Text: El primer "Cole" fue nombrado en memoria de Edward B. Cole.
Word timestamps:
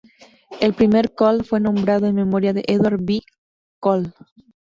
El 0.61 0.73
primer 0.73 1.13
"Cole" 1.13 1.43
fue 1.43 1.59
nombrado 1.59 2.07
en 2.07 2.15
memoria 2.15 2.53
de 2.53 2.63
Edward 2.65 3.01
B. 3.03 3.21
Cole. 3.79 4.11